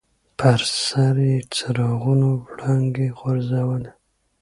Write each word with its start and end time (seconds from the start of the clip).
پر 0.39 0.59
سر 0.83 1.15
یې 1.29 1.37
څراغونو 1.55 2.29
وړانګې 2.43 3.07
غورځولې. 3.17 3.91